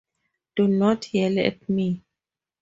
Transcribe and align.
Do 0.55 0.67
not 0.67 1.13
yell 1.13 1.37
at 1.37 1.69
me. 1.69 2.03